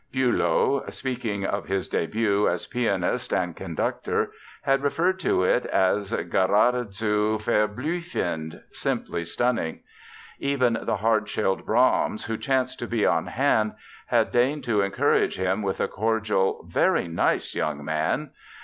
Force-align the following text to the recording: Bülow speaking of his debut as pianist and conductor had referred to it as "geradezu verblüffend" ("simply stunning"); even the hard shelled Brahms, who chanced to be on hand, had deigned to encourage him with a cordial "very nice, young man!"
Bülow 0.11 0.91
speaking 0.91 1.45
of 1.45 1.67
his 1.67 1.87
debut 1.87 2.49
as 2.49 2.65
pianist 2.65 3.31
and 3.31 3.55
conductor 3.55 4.31
had 4.63 4.81
referred 4.81 5.19
to 5.19 5.43
it 5.43 5.67
as 5.67 6.09
"geradezu 6.11 7.37
verblüffend" 7.37 8.63
("simply 8.71 9.23
stunning"); 9.23 9.81
even 10.39 10.79
the 10.81 10.97
hard 10.97 11.29
shelled 11.29 11.67
Brahms, 11.67 12.25
who 12.25 12.35
chanced 12.35 12.79
to 12.79 12.87
be 12.87 13.05
on 13.05 13.27
hand, 13.27 13.73
had 14.07 14.31
deigned 14.31 14.63
to 14.63 14.81
encourage 14.81 15.37
him 15.37 15.61
with 15.61 15.79
a 15.79 15.87
cordial 15.87 16.65
"very 16.67 17.07
nice, 17.07 17.53
young 17.53 17.85
man!" 17.85 18.31